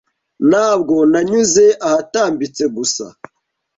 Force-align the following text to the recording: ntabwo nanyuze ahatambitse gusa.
ntabwo 0.49 0.95
nanyuze 1.11 1.65
ahatambitse 1.87 2.63
gusa. 2.75 3.05